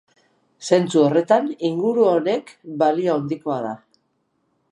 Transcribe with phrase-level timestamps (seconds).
[0.67, 3.77] Zentzu horretan inguru honek balio handikoa da.